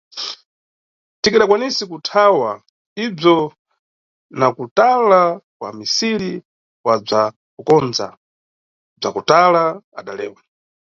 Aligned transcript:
Tingadakwanisa 1.21 1.83
kuthawa 1.91 2.51
ibzwo 3.05 3.37
na 4.39 4.47
kutala 4.57 5.21
kwa 5.57 5.67
amisiri 5.73 6.33
wa 6.85 6.95
bzwa 7.01 7.23
kukondza, 7.55 8.07
bzwa 8.97 9.09
kutala, 9.15 9.63
adalewa. 9.99 10.39